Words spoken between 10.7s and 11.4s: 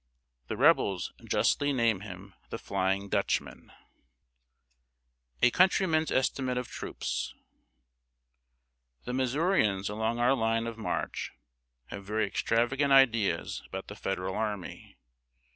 march